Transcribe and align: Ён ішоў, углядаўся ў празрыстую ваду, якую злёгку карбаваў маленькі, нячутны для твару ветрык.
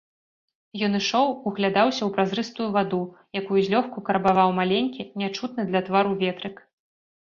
Ён 0.85 0.91
ішоў, 0.99 1.27
углядаўся 1.51 1.99
ў 2.05 2.09
празрыстую 2.15 2.67
ваду, 2.77 3.01
якую 3.41 3.59
злёгку 3.69 3.99
карбаваў 4.11 4.49
маленькі, 4.61 5.07
нячутны 5.25 5.61
для 5.73 5.81
твару 5.91 6.11
ветрык. 6.25 6.57